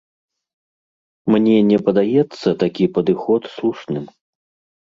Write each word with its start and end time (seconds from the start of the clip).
Мне 1.35 1.57
не 1.71 1.77
падаецца 1.87 2.49
такі 2.65 2.89
падыход 2.97 3.41
слушным. 3.59 4.05